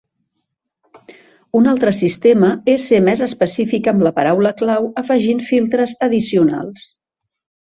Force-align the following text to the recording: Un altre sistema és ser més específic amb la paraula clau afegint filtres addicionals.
Un 1.59 1.67
altre 1.73 1.91
sistema 1.97 2.49
és 2.73 2.85
ser 2.93 3.01
més 3.09 3.21
específic 3.27 3.91
amb 3.93 4.07
la 4.09 4.13
paraula 4.17 4.53
clau 4.63 4.89
afegint 5.03 5.45
filtres 5.53 5.95
addicionals. 6.09 6.89